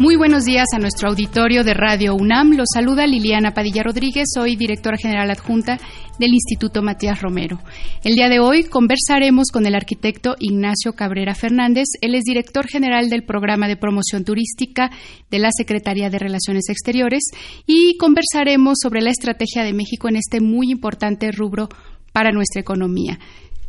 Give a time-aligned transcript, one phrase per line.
[0.00, 2.56] Muy buenos días a nuestro auditorio de Radio UNAM.
[2.56, 5.78] Los saluda Liliana Padilla Rodríguez, soy directora general adjunta
[6.18, 7.60] del Instituto Matías Romero.
[8.02, 11.84] El día de hoy conversaremos con el arquitecto Ignacio Cabrera Fernández.
[12.00, 14.90] Él es director general del Programa de Promoción Turística
[15.30, 17.22] de la Secretaría de Relaciones Exteriores
[17.64, 21.68] y conversaremos sobre la estrategia de México en este muy importante rubro
[22.12, 23.20] para nuestra economía.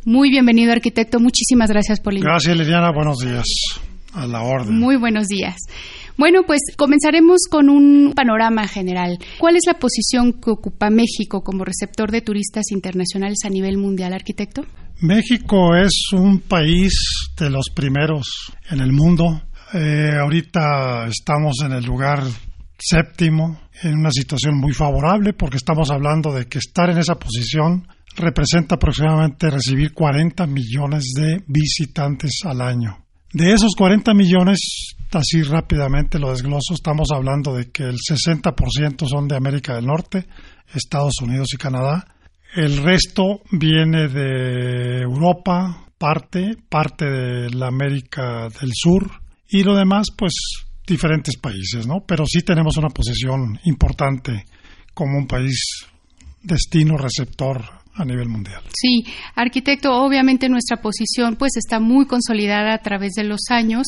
[0.04, 1.20] Muy bienvenido, arquitecto.
[1.20, 2.56] Muchísimas gracias por la invitación.
[2.56, 2.90] Gracias, Liliana.
[2.92, 3.44] Buenos días.
[4.12, 4.76] A la orden.
[4.76, 5.56] Muy buenos días.
[6.18, 9.18] Bueno, pues comenzaremos con un panorama general.
[9.38, 14.14] ¿Cuál es la posición que ocupa México como receptor de turistas internacionales a nivel mundial,
[14.14, 14.64] arquitecto?
[15.00, 19.42] México es un país de los primeros en el mundo.
[19.74, 22.22] Eh, ahorita estamos en el lugar
[22.78, 27.86] séptimo, en una situación muy favorable, porque estamos hablando de que estar en esa posición
[28.16, 33.04] representa aproximadamente recibir 40 millones de visitantes al año.
[33.32, 39.28] De esos 40 millones, así rápidamente lo desgloso, estamos hablando de que el 60% son
[39.28, 40.26] de América del Norte,
[40.74, 42.06] Estados Unidos y Canadá.
[42.54, 49.10] El resto viene de Europa, parte, parte de la América del Sur
[49.48, 50.32] y lo demás, pues
[50.86, 52.04] diferentes países, ¿no?
[52.06, 54.44] Pero sí tenemos una posición importante
[54.94, 55.86] como un país
[56.42, 57.64] destino receptor
[57.96, 58.62] a nivel mundial.
[58.74, 63.86] Sí, arquitecto, obviamente nuestra posición pues está muy consolidada a través de los años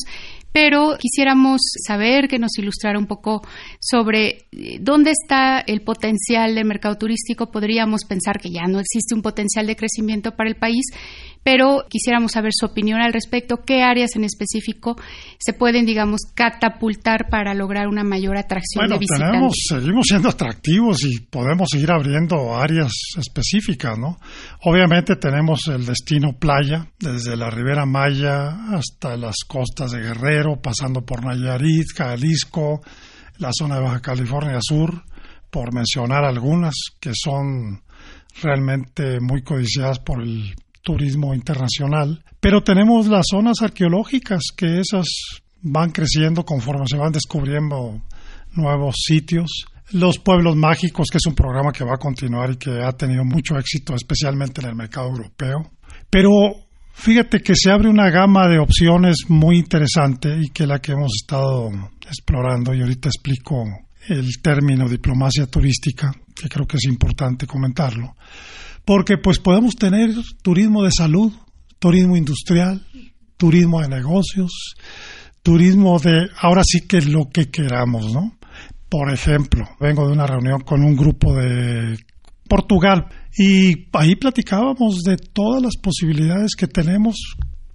[0.51, 3.41] pero quisiéramos saber que nos ilustrara un poco
[3.79, 7.51] sobre eh, dónde está el potencial del mercado turístico.
[7.51, 10.85] Podríamos pensar que ya no existe un potencial de crecimiento para el país,
[11.43, 14.95] pero quisiéramos saber su opinión al respecto, qué áreas en específico
[15.39, 19.31] se pueden, digamos, catapultar para lograr una mayor atracción de visitantes.
[19.31, 24.19] Tenemos, seguimos siendo atractivos y podemos seguir abriendo áreas específicas, ¿no?
[24.63, 31.05] Obviamente tenemos el destino playa, desde la Ribera Maya hasta las costas de Guerrero, pasando
[31.05, 32.81] por Nayarit, Jalisco,
[33.37, 35.03] la zona de Baja California Sur,
[35.49, 37.81] por mencionar algunas que son
[38.41, 45.05] realmente muy codiciadas por el turismo internacional, pero tenemos las zonas arqueológicas que esas
[45.61, 48.01] van creciendo conforme se van descubriendo
[48.53, 49.65] nuevos sitios.
[49.91, 53.23] Los pueblos mágicos, que es un programa que va a continuar y que ha tenido
[53.25, 55.71] mucho éxito, especialmente en el mercado europeo.
[56.09, 56.31] Pero
[56.93, 60.91] fíjate que se abre una gama de opciones muy interesante y que es la que
[60.91, 61.69] hemos estado
[62.07, 63.63] explorando y ahorita explico
[64.07, 68.15] el término diplomacia turística, que creo que es importante comentarlo
[68.85, 70.09] porque pues podemos tener
[70.41, 71.31] turismo de salud,
[71.79, 72.85] turismo industrial,
[73.37, 74.75] turismo de negocios,
[75.41, 78.37] turismo de ahora sí que lo que queramos, ¿no?
[78.89, 81.97] Por ejemplo, vengo de una reunión con un grupo de
[82.47, 83.07] Portugal
[83.37, 87.15] y ahí platicábamos de todas las posibilidades que tenemos,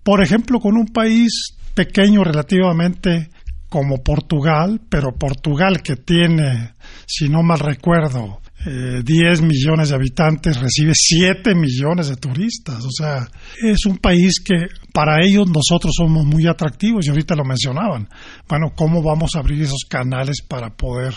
[0.02, 3.30] por ejemplo, con un país pequeño relativamente
[3.68, 6.74] como Portugal, pero Portugal que tiene,
[7.06, 12.82] si no mal recuerdo, 10 eh, millones de habitantes recibe 7 millones de turistas.
[12.84, 13.28] O sea,
[13.62, 18.08] es un país que para ellos nosotros somos muy atractivos y ahorita lo mencionaban.
[18.48, 21.14] Bueno, ¿cómo vamos a abrir esos canales para poder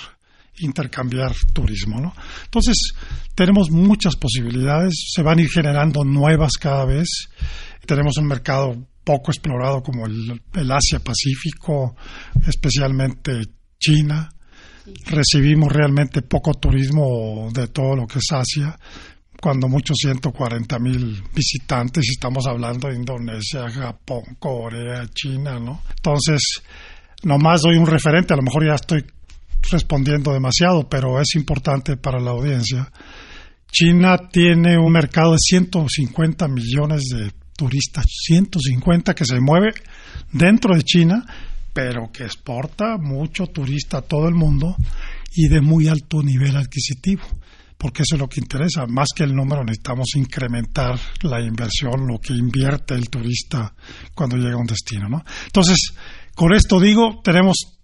[0.59, 2.01] intercambiar turismo?
[2.01, 2.13] ¿no?
[2.43, 2.93] Entonces,
[3.33, 7.29] tenemos muchas posibilidades, se van a ir generando nuevas cada vez.
[7.85, 8.75] Tenemos un mercado
[9.05, 11.95] poco explorado como el, el Asia-Pacífico,
[12.45, 13.43] especialmente
[13.79, 14.27] China
[15.05, 18.77] recibimos realmente poco turismo de todo lo que es Asia,
[19.39, 25.81] cuando muchos 140 mil visitantes, estamos hablando de Indonesia, Japón, Corea, China, ¿no?
[25.95, 26.41] Entonces,
[27.23, 29.05] nomás doy un referente, a lo mejor ya estoy
[29.69, 32.91] respondiendo demasiado, pero es importante para la audiencia.
[33.71, 39.73] China tiene un mercado de 150 millones de turistas, 150 que se mueve
[40.31, 41.25] dentro de China
[41.77, 44.75] pero que exporta mucho turista a todo el mundo
[45.35, 47.21] y de muy alto nivel adquisitivo,
[47.77, 48.87] porque eso es lo que interesa.
[48.87, 53.75] Más que el número, necesitamos incrementar la inversión, lo que invierte el turista
[54.15, 55.07] cuando llega a un destino.
[55.07, 55.23] ¿no?
[55.45, 55.93] Entonces,
[56.33, 57.77] con esto digo, tenemos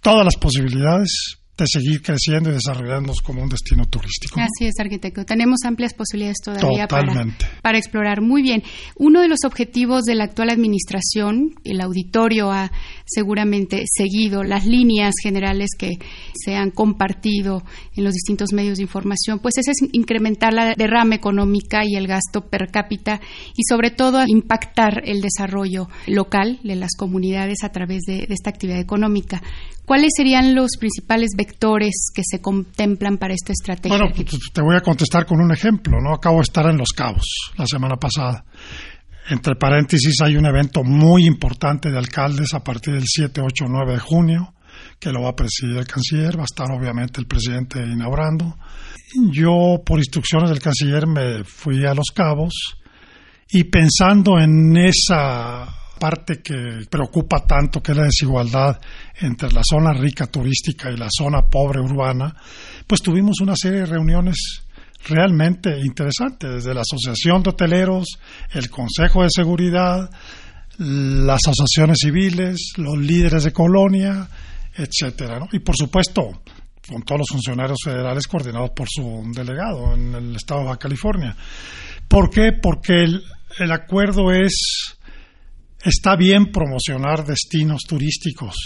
[0.00, 4.38] todas las posibilidades de seguir creciendo y desarrollándonos como un destino turístico.
[4.40, 5.24] Así es, arquitecto.
[5.24, 7.26] Tenemos amplias posibilidades todavía para,
[7.62, 8.20] para, explorar.
[8.20, 8.62] Muy bien.
[8.96, 12.70] Uno de los objetivos de la actual administración, el auditorio ha
[13.06, 15.92] seguramente seguido las líneas generales que
[16.34, 17.62] se han compartido
[17.96, 22.06] en los distintos medios de información, pues ese es incrementar la derrama económica y el
[22.06, 23.20] gasto per cápita
[23.56, 28.78] y sobre todo impactar el desarrollo local de las comunidades a través de esta actividad
[28.78, 29.42] económica.
[29.86, 33.96] ¿Cuáles serían los principales vectores que se contemplan para esta estrategia?
[33.96, 35.98] Bueno, pues, te voy a contestar con un ejemplo.
[36.02, 38.44] No acabo de estar en Los Cabos la semana pasada.
[39.28, 43.92] Entre paréntesis, hay un evento muy importante de alcaldes a partir del 7, 8, 9
[43.92, 44.54] de junio,
[44.98, 48.56] que lo va a presidir el canciller, va a estar obviamente el presidente inaugurando.
[49.30, 52.76] Yo, por instrucciones del canciller, me fui a Los Cabos
[53.50, 58.80] y pensando en esa parte que preocupa tanto, que es la desigualdad
[59.20, 62.34] entre la zona rica turística y la zona pobre urbana,
[62.86, 64.62] pues tuvimos una serie de reuniones
[65.08, 68.18] realmente interesantes, desde la Asociación de Hoteleros,
[68.52, 70.10] el Consejo de Seguridad,
[70.78, 74.28] las asociaciones civiles, los líderes de colonia,
[74.74, 76.42] etcétera, Y por supuesto,
[76.88, 81.34] con todos los funcionarios federales coordinados por su delegado en el estado de California.
[82.08, 82.52] ¿Por qué?
[82.52, 84.95] Porque el acuerdo es
[85.86, 88.56] Está bien promocionar destinos turísticos,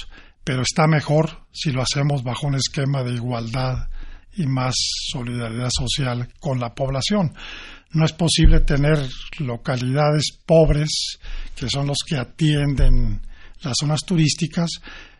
[0.42, 3.90] pero está mejor si lo hacemos bajo un esquema de igualdad
[4.32, 4.72] y más
[5.12, 7.34] solidaridad social con la población.
[7.90, 9.06] No es posible tener
[9.38, 11.18] localidades pobres,
[11.54, 13.20] que son los que atienden
[13.60, 14.70] las zonas turísticas,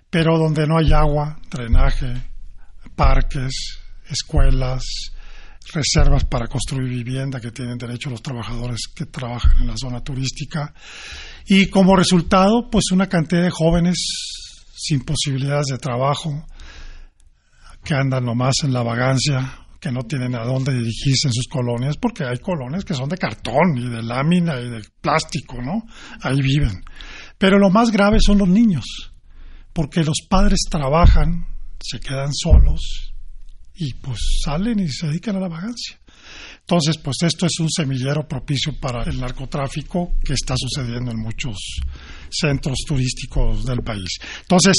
[0.09, 2.15] pero donde no hay agua, drenaje,
[2.97, 4.85] parques, escuelas,
[5.75, 10.73] reservas para construir vivienda que tienen derecho los trabajadores que trabajan en la zona turística
[11.47, 13.97] y como resultado, pues una cantidad de jóvenes
[14.77, 16.47] sin posibilidades de trabajo,
[17.85, 21.97] que andan nomás en la vagancia, que no tienen a dónde dirigirse en sus colonias,
[21.97, 25.85] porque hay colonias que son de cartón y de lámina y de plástico, ¿no?
[26.23, 26.83] Ahí viven.
[27.39, 28.85] Pero lo más grave son los niños,
[29.73, 31.47] porque los padres trabajan,
[31.81, 33.15] se quedan solos
[33.75, 36.00] y pues salen y se dedican a la vagancia.
[36.71, 41.57] Entonces, pues esto es un semillero propicio para el narcotráfico que está sucediendo en muchos
[42.31, 44.21] centros turísticos del país.
[44.43, 44.77] Entonces,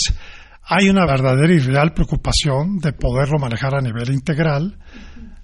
[0.63, 4.79] hay una verdadera y real preocupación de poderlo manejar a nivel integral,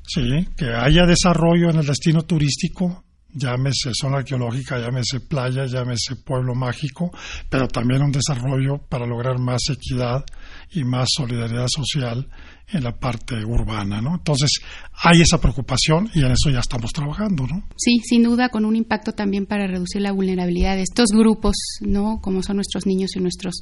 [0.08, 3.04] sí, que haya desarrollo en el destino turístico,
[3.38, 7.12] llámese zona arqueológica, llámese playa, llámese pueblo mágico,
[7.50, 10.26] pero también un desarrollo para lograr más equidad
[10.72, 12.28] y más solidaridad social
[12.70, 14.16] en la parte urbana, ¿no?
[14.16, 14.60] Entonces,
[15.04, 17.64] hay esa preocupación y en eso ya estamos trabajando, ¿no?
[17.78, 22.20] Sí, sin duda, con un impacto también para reducir la vulnerabilidad de estos grupos, ¿no?
[22.22, 23.56] Como son nuestros niños y nuestros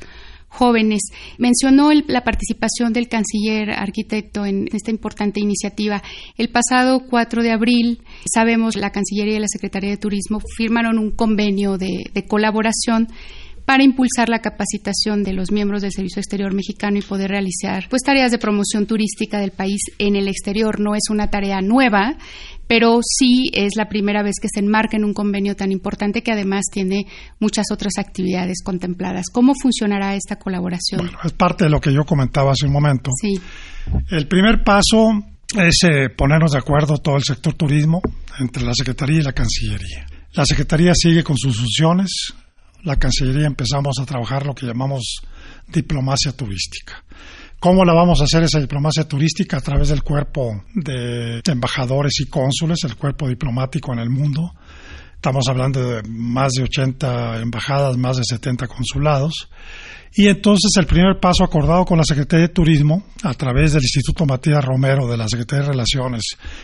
[0.56, 1.02] jóvenes.
[1.38, 6.02] Mencionó la participación del canciller arquitecto en esta importante iniciativa.
[6.38, 8.02] El pasado 4 de abril,
[8.34, 13.08] sabemos, la Cancillería y la Secretaría de Turismo firmaron un convenio de, de colaboración
[13.66, 18.04] para impulsar la capacitación de los miembros del Servicio Exterior Mexicano y poder realizar pues
[18.04, 20.80] tareas de promoción turística del país en el exterior.
[20.80, 22.16] No es una tarea nueva,
[22.68, 26.32] pero sí es la primera vez que se enmarca en un convenio tan importante que
[26.32, 27.06] además tiene
[27.40, 29.26] muchas otras actividades contempladas.
[29.32, 31.02] ¿Cómo funcionará esta colaboración?
[31.02, 33.12] Bueno, es parte de lo que yo comentaba hace un momento.
[33.22, 33.40] Sí.
[34.10, 35.12] El primer paso
[35.56, 38.02] es eh, ponernos de acuerdo todo el sector turismo
[38.40, 40.06] entre la Secretaría y la Cancillería.
[40.34, 42.34] La Secretaría sigue con sus funciones,
[42.84, 45.22] la Cancillería empezamos a trabajar lo que llamamos
[45.68, 47.04] diplomacia turística.
[47.66, 49.58] ¿Cómo la vamos a hacer esa diplomacia turística?
[49.58, 54.54] A través del cuerpo de embajadores y cónsules, el cuerpo diplomático en el mundo.
[55.16, 59.50] Estamos hablando de más de 80 embajadas, más de 70 consulados.
[60.14, 64.28] Y entonces el primer paso acordado con la Secretaría de Turismo, a través del Instituto
[64.28, 66.22] Matías Romero de la Secretaría de Relaciones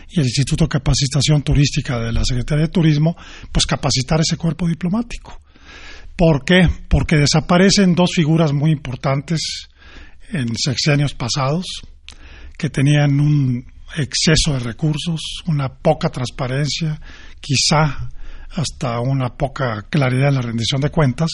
[0.08, 3.18] y el Instituto de Capacitación Turística de la Secretaría de Turismo,
[3.52, 5.42] pues capacitar ese cuerpo diplomático.
[6.16, 6.70] ¿Por qué?
[6.88, 9.71] Porque desaparecen dos figuras muy importantes
[10.32, 11.66] en sexenios pasados
[12.58, 13.66] que tenían un
[13.98, 17.00] exceso de recursos, una poca transparencia,
[17.40, 18.10] quizá
[18.52, 21.30] hasta una poca claridad en la rendición de cuentas,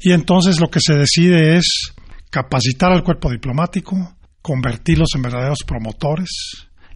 [0.00, 1.92] y entonces lo que se decide es
[2.30, 6.28] capacitar al cuerpo diplomático, convertirlos en verdaderos promotores,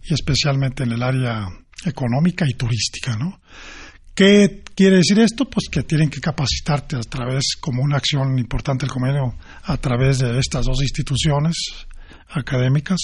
[0.03, 1.47] y especialmente en el área
[1.85, 3.39] económica y turística, ¿no?
[4.19, 5.45] ¿Qué quiere decir esto?
[5.45, 9.33] Pues que tienen que capacitarte a través, como una acción importante del convenio,
[9.63, 11.55] a través de estas dos instituciones
[12.27, 12.97] académicas,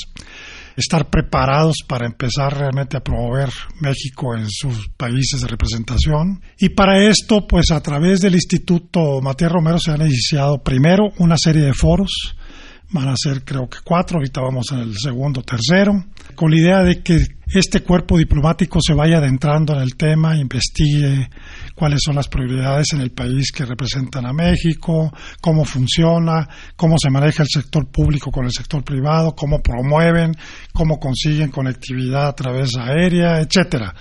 [0.75, 3.48] estar preparados para empezar realmente a promover
[3.79, 6.41] México en sus países de representación.
[6.60, 11.38] Y para esto, pues a través del Instituto Matías Romero se han iniciado primero una
[11.38, 12.36] serie de foros
[12.95, 16.83] van a ser creo que cuatro, ahorita vamos en el segundo, tercero, con la idea
[16.83, 17.19] de que
[17.53, 21.29] este cuerpo diplomático se vaya adentrando en el tema, investigue
[21.75, 25.11] cuáles son las prioridades en el país que representan a México,
[25.41, 30.35] cómo funciona, cómo se maneja el sector público con el sector privado, cómo promueven,
[30.73, 33.93] cómo consiguen conectividad a través aérea, etcétera.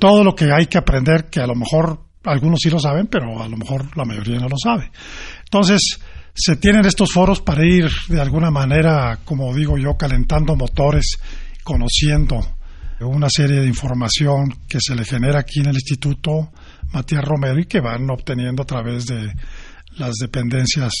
[0.00, 3.42] Todo lo que hay que aprender que a lo mejor algunos sí lo saben, pero
[3.42, 4.90] a lo mejor la mayoría no lo sabe.
[5.44, 6.00] Entonces,
[6.34, 11.18] se tienen estos foros para ir de alguna manera, como digo yo, calentando motores,
[11.64, 12.40] conociendo
[13.00, 16.50] una serie de información que se le genera aquí en el Instituto
[16.92, 19.32] Matías Romero y que van obteniendo a través de
[19.96, 20.92] las dependencias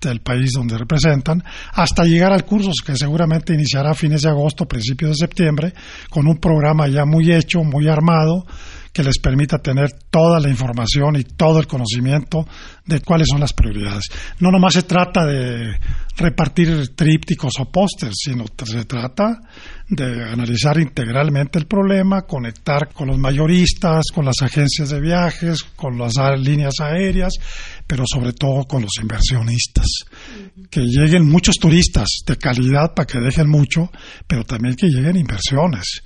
[0.00, 1.42] del país donde representan,
[1.72, 5.72] hasta llegar al curso que seguramente iniciará a fines de agosto, principios de septiembre,
[6.08, 8.46] con un programa ya muy hecho, muy armado,
[8.92, 12.46] que les permita tener toda la información y todo el conocimiento
[12.84, 14.04] de cuáles son las prioridades.
[14.40, 15.78] No nomás se trata de
[16.16, 19.38] repartir trípticos o pósters, sino se trata
[19.88, 25.96] de analizar integralmente el problema, conectar con los mayoristas, con las agencias de viajes, con
[25.98, 27.34] las líneas aéreas,
[27.86, 29.86] pero sobre todo con los inversionistas.
[30.70, 33.90] Que lleguen muchos turistas de calidad para que dejen mucho,
[34.26, 36.02] pero también que lleguen inversiones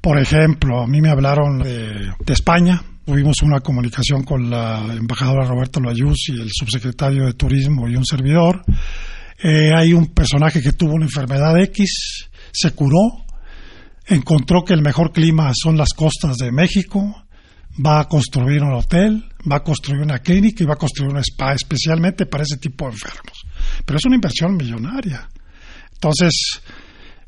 [0.00, 5.80] por ejemplo, a mí me hablaron de, España, tuvimos una comunicación con la embajadora Roberto
[5.80, 8.62] Layuz y el subsecretario de Turismo y un servidor.
[9.42, 13.24] Eh, hay un personaje que tuvo una enfermedad X, se curó,
[14.06, 17.24] encontró que el mejor clima son las costas de México,
[17.84, 21.18] va a construir un hotel, va a construir una clínica y va a construir un
[21.18, 23.44] spa especialmente para ese tipo de enfermos.
[23.84, 25.28] Pero es una inversión millonaria.
[25.92, 26.60] Entonces,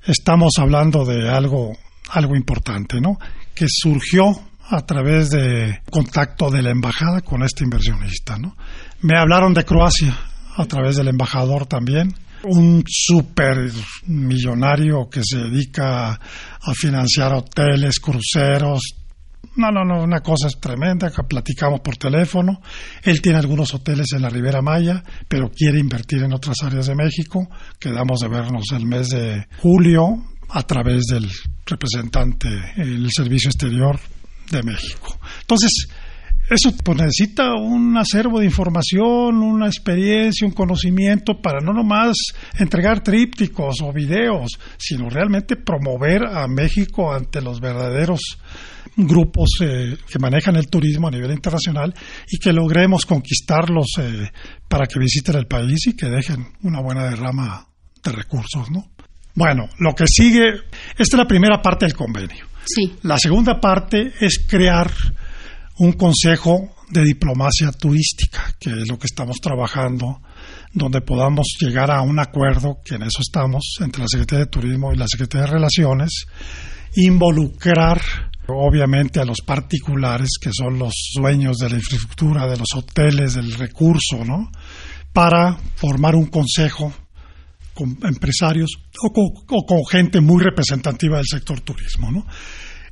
[0.07, 1.77] estamos hablando de algo
[2.11, 3.19] algo importante, ¿no?
[3.55, 4.25] Que surgió
[4.69, 8.57] a través de contacto de la embajada con este inversionista, ¿no?
[9.03, 10.17] Me hablaron de Croacia
[10.57, 13.71] a través del embajador también, un super
[14.07, 18.81] millonario que se dedica a financiar hoteles, cruceros.
[19.57, 22.61] No, no, no, una cosa es tremenda, que platicamos por teléfono.
[23.03, 26.95] Él tiene algunos hoteles en la Ribera Maya, pero quiere invertir en otras áreas de
[26.95, 27.49] México.
[27.79, 31.29] Quedamos de vernos el mes de julio a través del
[31.67, 33.99] representante del Servicio Exterior
[34.51, 35.19] de México.
[35.41, 35.89] Entonces,
[36.51, 42.17] eso pues, necesita un acervo de información, una experiencia, un conocimiento para no nomás
[42.59, 48.21] entregar trípticos o videos, sino realmente promover a México ante los verdaderos
[48.97, 51.95] grupos eh, que manejan el turismo a nivel internacional
[52.29, 54.31] y que logremos conquistarlos eh,
[54.69, 57.67] para que visiten el país y que dejen una buena derrama
[58.03, 58.91] de recursos, ¿no?
[59.35, 60.49] Bueno, lo que sigue,
[60.91, 62.47] esta es la primera parte del convenio.
[62.65, 62.95] Sí.
[63.03, 64.91] La segunda parte es crear
[65.79, 70.21] un consejo de diplomacia turística, que es lo que estamos trabajando,
[70.75, 74.93] donde podamos llegar a un acuerdo, que en eso estamos, entre la Secretaría de Turismo
[74.93, 76.27] y la Secretaría de Relaciones,
[76.97, 78.03] involucrar
[78.47, 83.55] obviamente a los particulares, que son los dueños de la infraestructura, de los hoteles, del
[83.55, 84.51] recurso, ¿no?
[85.13, 86.93] Para formar un consejo
[87.75, 88.71] con empresarios
[89.03, 92.11] o con, gente muy representativa del sector turismo.
[92.11, 92.27] ¿no?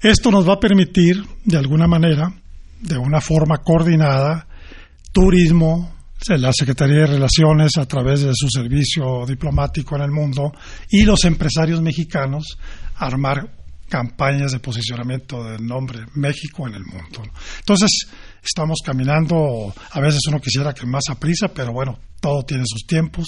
[0.00, 2.32] Esto nos va a permitir, de alguna manera,
[2.80, 4.46] de una forma coordinada,
[5.12, 5.94] turismo,
[6.28, 10.52] la Secretaría de Relaciones a través de su servicio diplomático en el mundo
[10.90, 12.58] y los empresarios mexicanos
[12.96, 17.22] armar campañas de posicionamiento del nombre México en el mundo.
[17.58, 18.06] Entonces,
[18.42, 22.86] estamos caminando, a veces uno quisiera que más a prisa, pero bueno, todo tiene sus
[22.86, 23.26] tiempos.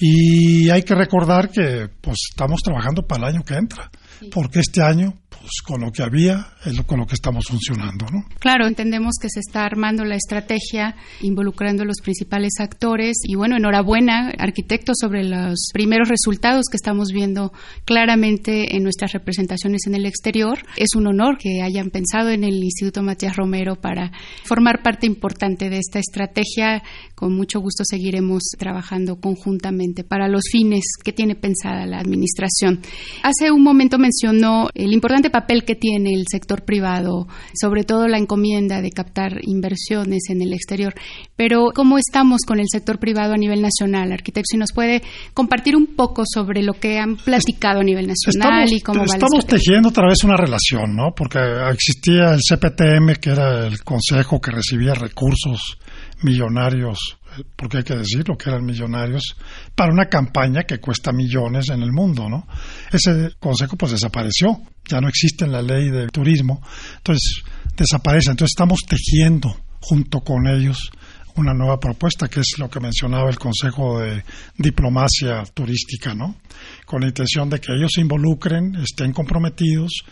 [0.00, 3.90] Y hay que recordar que pues estamos trabajando para el año que entra,
[4.32, 8.24] porque este año pues con lo que había es con lo que estamos funcionando, ¿no?
[8.38, 13.56] Claro, entendemos que se está armando la estrategia, involucrando a los principales actores y bueno,
[13.56, 17.52] enhorabuena, arquitectos, sobre los primeros resultados que estamos viendo
[17.84, 20.58] claramente en nuestras representaciones en el exterior.
[20.76, 24.12] Es un honor que hayan pensado en el Instituto Matías Romero para
[24.44, 26.82] formar parte importante de esta estrategia.
[27.14, 32.80] Con mucho gusto seguiremos trabajando conjuntamente para los fines que tiene pensada la administración.
[33.22, 34.92] Hace un momento mencionó el
[35.30, 37.26] importante papel que tiene el sector privado,
[37.58, 40.94] sobre todo la encomienda de captar inversiones en el exterior.
[41.36, 44.48] Pero, ¿cómo estamos con el sector privado a nivel nacional, arquitecto?
[44.50, 48.80] Si nos puede compartir un poco sobre lo que han platicado a nivel nacional y
[48.80, 51.12] cómo va Estamos tejiendo otra vez una relación, ¿no?
[51.16, 51.38] Porque
[51.72, 55.78] existía el CPTM, que era el consejo que recibía recursos
[56.22, 57.19] millonarios
[57.56, 59.36] porque hay que decirlo, que eran millonarios,
[59.74, 62.46] para una campaña que cuesta millones en el mundo, ¿no?
[62.92, 66.62] Ese consejo pues desapareció, ya no existe en la ley de turismo,
[66.98, 67.42] entonces
[67.76, 70.90] desaparece, entonces estamos tejiendo junto con ellos
[71.36, 74.24] una nueva propuesta, que es lo que mencionaba el Consejo de
[74.58, 76.36] Diplomacia Turística, ¿no?
[76.84, 80.04] Con la intención de que ellos se involucren, estén comprometidos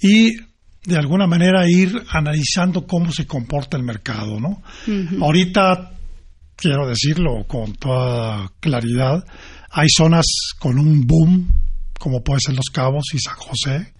[0.00, 0.36] y
[0.84, 4.62] de alguna manera ir analizando cómo se comporta el mercado, ¿no?
[5.20, 5.92] Ahorita,
[6.58, 9.24] quiero decirlo con toda claridad,
[9.70, 10.26] hay zonas
[10.58, 11.48] con un boom,
[11.98, 13.94] como puede ser Los Cabos y San José,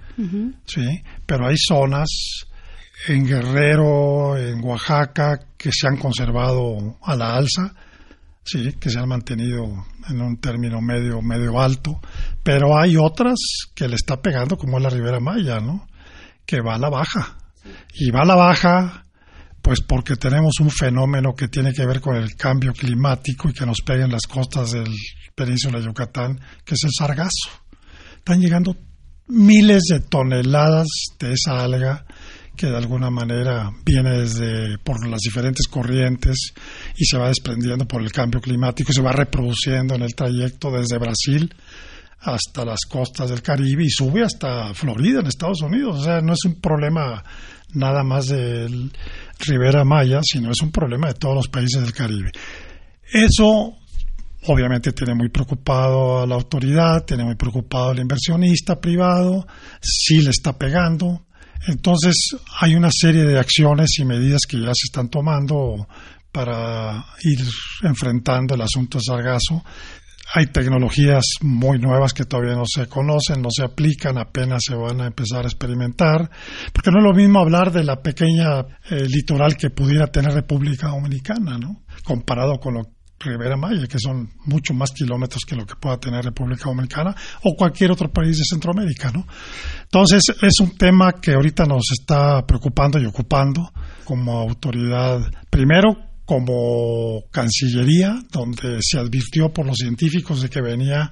[0.67, 1.03] ¿sí?
[1.25, 2.09] Pero hay zonas
[3.07, 7.73] en Guerrero, en Oaxaca, que se han conservado a la alza,
[8.45, 12.00] sí, que se han mantenido en un término medio, medio alto,
[12.43, 13.38] pero hay otras
[13.75, 15.87] que le está pegando, como es la Ribera Maya, ¿no?
[16.45, 17.37] Que va a la baja.
[17.95, 19.05] Y va a la baja,
[19.62, 23.67] pues porque tenemos un fenómeno que tiene que ver con el cambio climático y que
[23.67, 24.93] nos pega en las costas del
[25.35, 27.50] península de Yucatán, que es el sargazo.
[28.17, 28.77] Están llegando
[29.29, 30.88] miles de toneladas
[31.19, 32.05] de esa alga
[32.57, 36.53] que de alguna manera viene desde por las diferentes corrientes
[36.97, 40.71] y se va desprendiendo por el cambio climático y se va reproduciendo en el trayecto
[40.73, 41.55] desde Brasil
[42.21, 46.00] hasta las costas del Caribe y sube hasta Florida en Estados Unidos.
[46.00, 47.23] O sea, no es un problema
[47.75, 48.91] nada más de
[49.47, 52.33] Ribera Maya, sino es un problema de todos los países del Caribe.
[53.12, 53.75] Eso
[54.47, 59.47] obviamente tiene muy preocupado a la autoridad, tiene muy preocupado al inversionista privado,
[59.80, 61.23] sí le está pegando,
[61.66, 62.14] entonces,
[62.61, 65.88] hay una serie de acciones y medidas que ya se están tomando
[66.30, 67.40] para ir
[67.83, 69.64] enfrentando el asunto de sargazo.
[70.35, 75.00] Hay tecnologías muy nuevas que todavía no se conocen, no se aplican, apenas se van
[75.00, 76.30] a empezar a experimentar,
[76.73, 80.88] porque no es lo mismo hablar de la pequeña eh, litoral que pudiera tener República
[80.88, 81.82] Dominicana, ¿no?
[82.04, 86.25] Comparado con lo Rivera Maya, que son mucho más kilómetros que lo que pueda tener
[86.25, 89.26] República Dominicana o cualquier otro país de Centroamérica, ¿no?
[89.82, 93.73] Entonces, es un tema que ahorita nos está preocupando y ocupando
[94.04, 95.20] como autoridad,
[95.50, 101.11] primero como Cancillería, donde se advirtió por los científicos de que venía,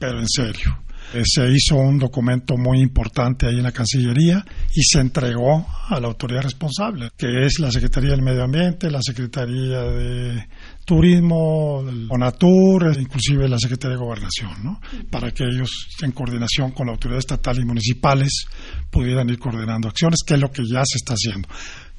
[0.00, 0.82] pero en serio.
[1.14, 6.00] Eh, se hizo un documento muy importante ahí en la Cancillería y se entregó a
[6.00, 10.48] la autoridad responsable, que es la Secretaría del Medio Ambiente, la Secretaría de
[10.84, 14.80] Turismo, el ONATUR, inclusive la Secretaría de Gobernación, ¿no?
[15.08, 15.70] para que ellos,
[16.02, 18.46] en coordinación con la autoridad estatal y municipales,
[18.90, 21.48] pudieran ir coordinando acciones, que es lo que ya se está haciendo.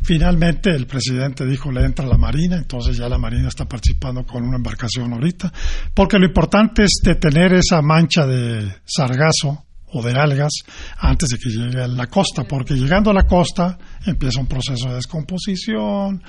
[0.04, 4.44] Finalmente el presidente dijo le entra la Marina, entonces ya la Marina está participando con
[4.44, 5.52] una embarcación ahorita,
[5.94, 10.52] porque lo importante es detener esa mancha de sargazo o de algas
[11.00, 14.90] antes de que llegue a la costa, porque llegando a la costa empieza un proceso
[14.90, 16.22] de descomposición,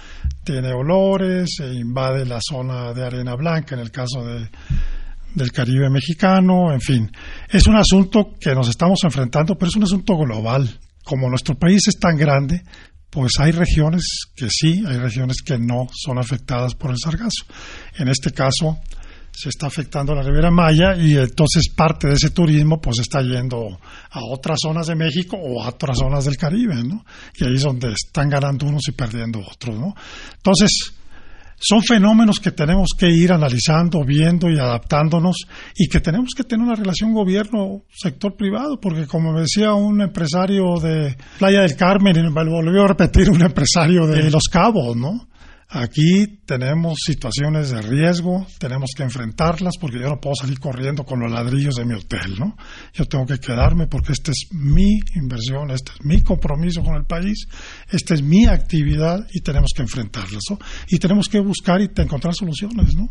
[0.45, 4.49] tiene olores, se invade la zona de arena blanca en el caso de,
[5.35, 7.11] del Caribe mexicano, en fin.
[7.49, 10.81] Es un asunto que nos estamos enfrentando, pero es un asunto global.
[11.03, 12.63] Como nuestro país es tan grande,
[13.11, 17.45] pues hay regiones que sí, hay regiones que no son afectadas por el sargazo.
[17.97, 18.79] En este caso,
[19.33, 23.79] se está afectando la Ribera Maya y entonces parte de ese turismo pues está yendo
[24.11, 27.05] a otras zonas de México o a otras zonas del Caribe, ¿no?
[27.37, 29.95] Y ahí es donde están ganando unos y perdiendo otros, ¿no?
[30.37, 30.93] Entonces,
[31.61, 35.37] son fenómenos que tenemos que ir analizando, viendo y adaptándonos
[35.77, 40.81] y que tenemos que tener una relación gobierno-sector privado, porque como me decía un empresario
[40.81, 45.30] de Playa del Carmen, y me volvió a repetir un empresario de Los Cabos, ¿no?
[45.73, 51.21] Aquí tenemos situaciones de riesgo, tenemos que enfrentarlas porque yo no puedo salir corriendo con
[51.21, 52.57] los ladrillos de mi hotel, ¿no?
[52.93, 57.05] Yo tengo que quedarme porque esta es mi inversión, este es mi compromiso con el
[57.05, 57.47] país,
[57.89, 60.59] esta es mi actividad y tenemos que enfrentarlas, ¿no?
[60.89, 63.09] Y tenemos que buscar y encontrar soluciones, ¿no?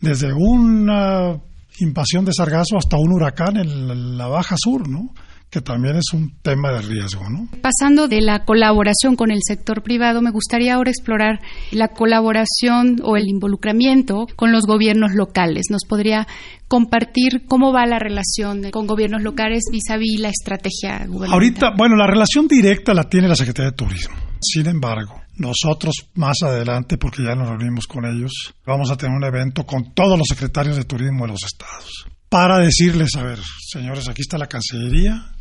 [0.00, 1.36] Desde una
[1.80, 5.12] invasión de sargazo hasta un huracán en la Baja Sur, ¿no?
[5.50, 7.28] Que también es un tema de riesgo.
[7.28, 7.48] ¿no?
[7.62, 13.16] Pasando de la colaboración con el sector privado, me gustaría ahora explorar la colaboración o
[13.16, 15.66] el involucramiento con los gobiernos locales.
[15.70, 16.26] ¿Nos podría
[16.68, 21.32] compartir cómo va la relación con gobiernos locales vis a vis la estrategia gubernamental?
[21.32, 24.14] Ahorita, bueno, la relación directa la tiene la Secretaría de Turismo.
[24.40, 29.24] Sin embargo, nosotros más adelante, porque ya nos reunimos con ellos, vamos a tener un
[29.24, 34.08] evento con todos los secretarios de turismo de los estados para decirles, a ver, señores,
[34.08, 35.32] aquí está la Cancillería,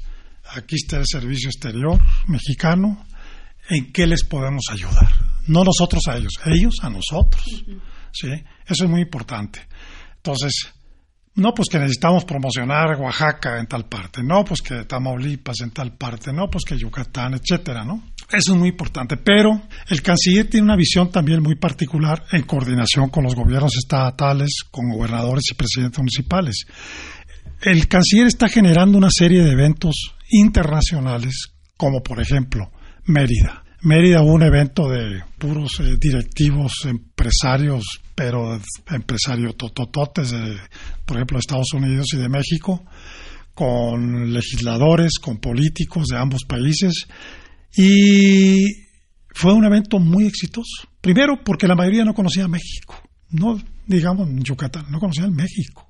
[0.56, 3.06] aquí está el Servicio Exterior mexicano,
[3.70, 5.10] ¿en qué les podemos ayudar?
[5.48, 7.44] No nosotros a ellos, ellos a nosotros.
[8.12, 8.30] ¿sí?
[8.66, 9.60] Eso es muy importante.
[10.18, 10.74] Entonces,
[11.38, 15.96] no, pues que necesitamos promocionar Oaxaca en tal parte, no, pues que Tamaulipas en tal
[15.96, 18.04] parte, no, pues que Yucatán, etcétera, ¿no?
[18.30, 23.10] Eso es muy importante, pero el canciller tiene una visión también muy particular en coordinación
[23.10, 26.66] con los gobiernos estatales, con gobernadores y presidentes municipales.
[27.62, 32.72] El canciller está generando una serie de eventos internacionales, como por ejemplo
[33.06, 33.64] Mérida.
[33.82, 38.60] Mérida un evento de puros eh, directivos, empresarios, pero
[38.90, 40.58] empresarios totototes, de,
[41.06, 42.84] por ejemplo, Estados Unidos y de México,
[43.54, 47.08] con legisladores, con políticos de ambos países,
[47.78, 48.66] y
[49.30, 50.88] fue un evento muy exitoso.
[51.00, 52.96] Primero, porque la mayoría no conocía México,
[53.30, 55.88] no digamos Yucatán, no conocían México.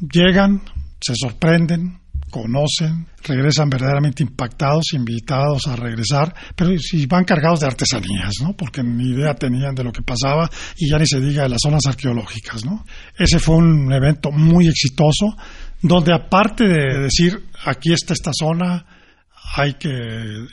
[0.00, 0.62] Llegan,
[1.00, 2.00] se sorprenden,
[2.36, 8.54] conocen, regresan verdaderamente impactados, invitados a regresar, pero si van cargados de artesanías, ¿no?
[8.54, 11.60] Porque ni idea tenían de lo que pasaba y ya ni se diga de las
[11.62, 12.84] zonas arqueológicas, ¿no?
[13.18, 15.34] Ese fue un evento muy exitoso,
[15.80, 18.84] donde aparte de decir aquí está esta zona,
[19.56, 19.88] hay que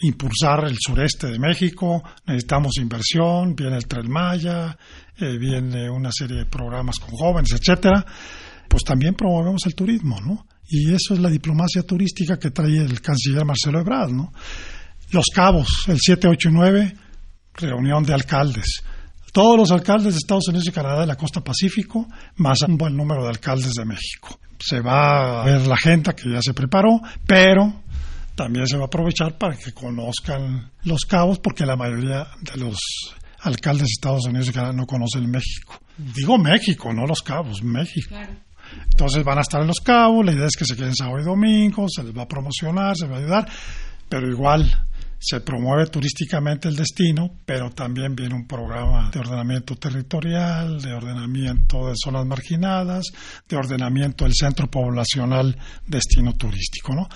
[0.01, 4.77] impulsar el sureste de México, necesitamos inversión, viene el Tren Maya,
[5.17, 8.05] eh, viene una serie de programas con jóvenes, etcétera,
[8.69, 10.45] pues también promovemos el turismo, ¿no?
[10.67, 14.33] Y eso es la diplomacia turística que trae el canciller Marcelo Ebrard, ¿no?
[15.11, 16.95] Los Cabos, el 7, 8 y 9,
[17.55, 18.83] reunión de alcaldes.
[19.31, 22.95] Todos los alcaldes de Estados Unidos y Canadá de la costa Pacífico, más un buen
[22.95, 24.39] número de alcaldes de México.
[24.59, 27.83] Se va a ver la agenda que ya se preparó, pero
[28.35, 32.77] también se va a aprovechar para que conozcan los cabos, porque la mayoría de los
[33.41, 35.79] alcaldes de Estados Unidos y Canadá no conocen México.
[35.97, 38.15] Digo México, no los cabos, México.
[38.91, 41.23] Entonces van a estar en los cabos, la idea es que se queden sábado y
[41.23, 43.49] domingo, se les va a promocionar, se va a ayudar,
[44.07, 44.85] pero igual
[45.23, 51.87] se promueve turísticamente el destino, pero también viene un programa de ordenamiento territorial, de ordenamiento
[51.87, 53.05] de zonas marginadas,
[53.47, 55.57] de ordenamiento del centro poblacional
[55.87, 57.07] destino turístico, ¿no?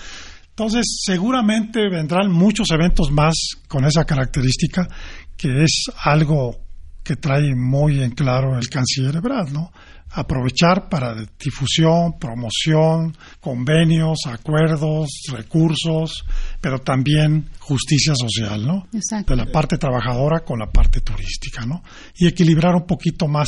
[0.49, 3.35] Entonces, seguramente vendrán muchos eventos más
[3.67, 4.87] con esa característica,
[5.35, 6.61] que es algo
[7.03, 9.71] que trae muy en claro el canciller Ebrard, ¿no?
[10.11, 16.25] Aprovechar para difusión, promoción, convenios, acuerdos, recursos,
[16.61, 18.87] pero también justicia social, ¿no?
[18.93, 19.35] Exacto.
[19.35, 21.83] De la parte trabajadora con la parte turística, ¿no?
[22.15, 23.47] Y equilibrar un poquito más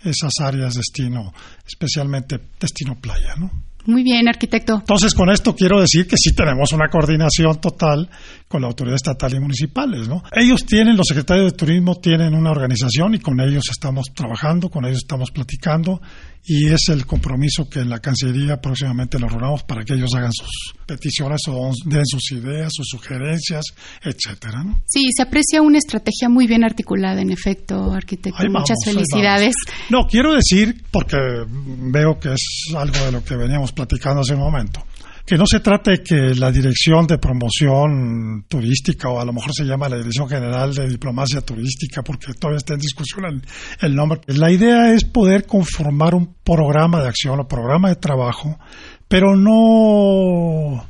[0.00, 1.32] esas áreas de destino,
[1.66, 3.50] especialmente destino playa, ¿no?
[3.86, 4.74] Muy bien, arquitecto.
[4.74, 8.08] Entonces, con esto quiero decir que sí tenemos una coordinación total
[8.46, 10.22] con la autoridad estatal y municipales, ¿no?
[10.32, 14.84] Ellos tienen, los secretarios de turismo tienen una organización y con ellos estamos trabajando, con
[14.84, 16.00] ellos estamos platicando
[16.44, 20.32] y es el compromiso que en la Cancillería próximamente lo logramos para que ellos hagan
[20.32, 23.64] sus peticiones o den sus ideas, sus sugerencias,
[24.02, 24.82] etcétera, ¿no?
[24.86, 28.42] Sí, se aprecia una estrategia muy bien articulada, en efecto, arquitecto.
[28.42, 29.54] Ahí Muchas vamos, felicidades.
[29.88, 34.40] No, quiero decir, porque veo que es algo de lo que veníamos platicando hace un
[34.40, 34.84] momento,
[35.24, 39.52] que no se trata de que la Dirección de Promoción Turística, o a lo mejor
[39.54, 43.42] se llama la Dirección General de Diplomacia Turística, porque todavía está en discusión el,
[43.80, 44.20] el nombre.
[44.26, 48.58] La idea es poder conformar un programa de acción o programa de trabajo,
[49.06, 50.88] pero no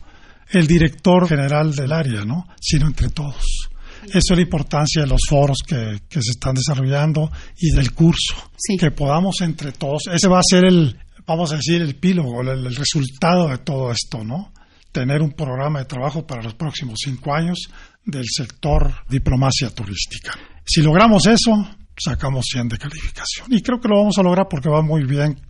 [0.51, 2.47] el director general del área, ¿no?
[2.61, 3.69] sino entre todos.
[4.05, 8.35] Eso es la importancia de los foros que, que se están desarrollando y del curso.
[8.57, 8.77] Sí.
[8.77, 12.67] Que podamos entre todos, ese va a ser el, vamos a decir, el epílogo, el,
[12.67, 14.53] el resultado de todo esto, ¿no?
[14.91, 17.69] Tener un programa de trabajo para los próximos cinco años
[18.05, 20.33] del sector diplomacia turística.
[20.65, 21.53] Si logramos eso,
[21.99, 23.47] sacamos 100 de calificación.
[23.51, 25.41] Y creo que lo vamos a lograr porque va muy bien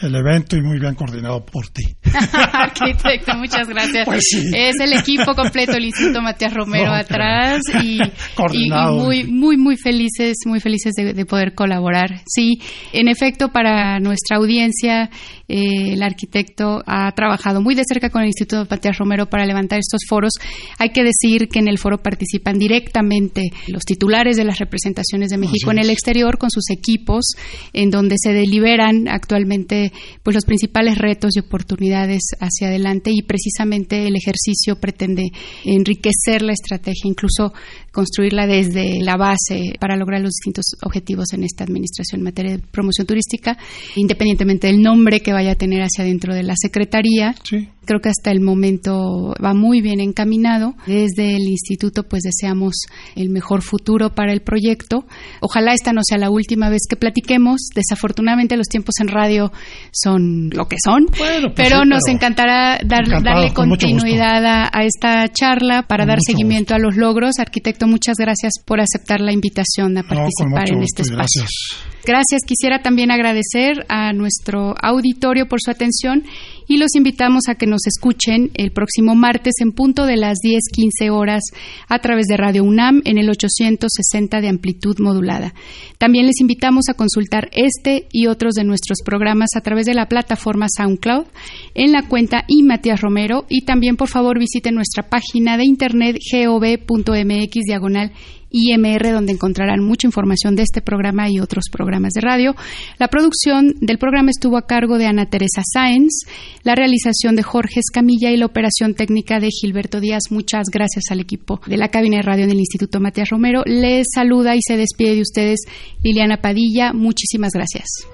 [0.00, 1.82] el evento y muy bien coordinado por ti.
[2.52, 4.04] Arquitecto, muchas gracias.
[4.06, 4.50] Pues sí.
[4.54, 7.98] Es el equipo completo, Instituto Matías Romero No, atrás y,
[8.52, 12.22] y- muy, muy, muy felices, muy felices de, de poder colaborar.
[12.26, 12.60] Sí,
[12.92, 15.10] en efecto, para nuestra audiencia,
[15.48, 19.78] eh, el arquitecto ha trabajado muy de cerca con el Instituto Matías Romero para levantar
[19.78, 20.32] estos foros.
[20.78, 25.38] Hay que decir que en el foro participan directamente los titulares de las representaciones de
[25.38, 27.24] México en el exterior con sus equipos,
[27.72, 33.10] en donde se deliberan actualmente pues los principales retos y oportunidades hacia adelante.
[33.12, 35.30] Y precisamente el ejercicio pretende
[35.64, 37.52] enriquecer la estrategia, incluso
[37.94, 42.58] construirla desde la base para lograr los distintos objetivos en esta administración en materia de
[42.58, 43.56] promoción turística,
[43.94, 47.34] independientemente del nombre que vaya a tener hacia dentro de la Secretaría.
[47.84, 50.74] Creo que hasta el momento va muy bien encaminado.
[50.86, 52.74] Desde el instituto pues deseamos
[53.16, 55.04] el mejor futuro para el proyecto.
[55.40, 57.60] Ojalá esta no sea la última vez que platiquemos.
[57.74, 59.52] Desafortunadamente los tiempos en radio
[59.92, 64.44] son lo que son, Bueno, pues pero sí, nos pero encantará dar- darle con continuidad
[64.44, 67.38] a, a esta charla para Con dar seguimiento a los logros.
[67.38, 71.42] Arquitecto, muchas gracias por aceptar la invitación a participar en este espacio.
[71.42, 71.50] gracias.
[72.06, 72.42] Gracias.
[72.46, 76.22] Quisiera también agradecer a nuestro auditorio por su atención
[76.68, 81.10] y los invitamos a que nos escuchen el próximo martes en punto de las 10-15
[81.10, 81.42] horas
[81.88, 85.54] a través de Radio UNAM en el 860 de amplitud modulada.
[85.98, 90.08] También les invitamos a consultar este y otros de nuestros programas a través de la
[90.08, 91.26] plataforma SoundCloud
[91.74, 92.64] en la cuenta y
[92.96, 98.12] Romero y también por favor visiten nuestra página de internet gov.mx diagonal
[98.54, 102.54] IMR, donde encontrarán mucha información de este programa y otros programas de radio.
[102.98, 106.12] La producción del programa estuvo a cargo de Ana Teresa Sáenz,
[106.62, 110.24] la realización de Jorge Escamilla y la operación técnica de Gilberto Díaz.
[110.30, 113.62] Muchas gracias al equipo de la cabina de radio del Instituto Matías Romero.
[113.66, 115.60] Les saluda y se despide de ustedes
[116.02, 116.92] Liliana Padilla.
[116.92, 118.13] Muchísimas gracias.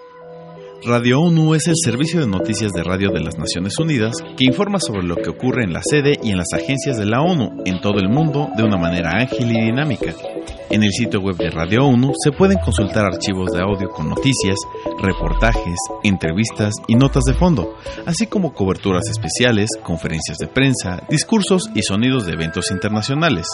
[0.83, 4.79] Radio ONU es el servicio de noticias de radio de las Naciones Unidas que informa
[4.81, 7.83] sobre lo que ocurre en la sede y en las agencias de la ONU en
[7.83, 10.14] todo el mundo de una manera ágil y dinámica.
[10.71, 14.57] En el sitio web de Radio ONU se pueden consultar archivos de audio con noticias,
[15.03, 21.83] reportajes, entrevistas y notas de fondo, así como coberturas especiales, conferencias de prensa, discursos y
[21.83, 23.47] sonidos de eventos internacionales.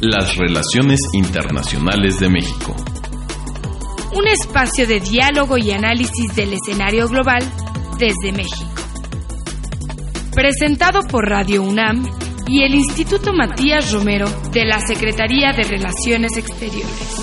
[0.00, 2.76] Las relaciones internacionales de México.
[4.14, 7.42] Un espacio de diálogo y análisis del escenario global
[7.98, 8.70] desde México.
[10.32, 12.06] Presentado por Radio UNAM
[12.48, 17.15] y el Instituto Matías Romero de la Secretaría de Relaciones Exteriores.